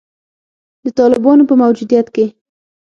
[0.83, 2.25] د طالبانو په موجودیت کې